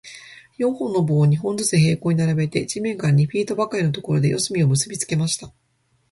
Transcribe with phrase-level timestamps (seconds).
[0.57, 5.51] 四本の棒を、二本ずつ平行に並べて、地面から二フィートばかりのところで、四隅を結びつけました。